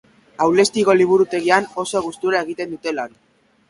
Aulestiko 0.45 0.95
liburutegian 1.03 1.71
oso 1.87 2.05
gustura 2.09 2.45
egiten 2.45 2.77
dut 2.77 2.95
lan! 3.01 3.19